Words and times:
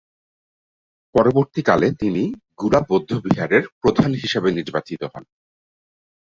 পরবর্তীকালে 1.15 1.87
তিনি 1.93 2.23
গু-রা 2.59 2.81
বৌদ্ধবিহারের 2.89 3.63
প্রধান 3.81 4.11
হিসেবে 4.13 4.49
নির্বাচিত 4.51 5.01
হন। 5.03 5.23